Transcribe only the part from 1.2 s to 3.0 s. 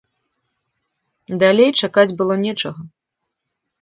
Далей чакаць было нечага.